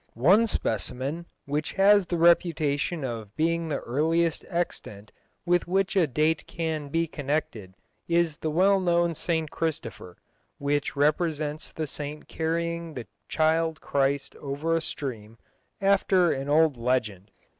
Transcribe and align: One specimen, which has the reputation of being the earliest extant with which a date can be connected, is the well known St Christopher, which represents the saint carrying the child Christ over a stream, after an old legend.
One 0.15 0.47
specimen, 0.47 1.27
which 1.45 1.73
has 1.73 2.07
the 2.07 2.17
reputation 2.17 3.03
of 3.03 3.35
being 3.35 3.67
the 3.67 3.81
earliest 3.81 4.43
extant 4.49 5.11
with 5.45 5.67
which 5.67 5.95
a 5.95 6.07
date 6.07 6.47
can 6.47 6.89
be 6.89 7.05
connected, 7.05 7.75
is 8.07 8.37
the 8.37 8.49
well 8.49 8.79
known 8.79 9.13
St 9.13 9.51
Christopher, 9.51 10.17
which 10.57 10.95
represents 10.95 11.71
the 11.71 11.85
saint 11.85 12.27
carrying 12.27 12.95
the 12.95 13.05
child 13.29 13.79
Christ 13.79 14.35
over 14.37 14.75
a 14.75 14.81
stream, 14.81 15.37
after 15.79 16.31
an 16.31 16.49
old 16.49 16.77
legend. 16.77 17.29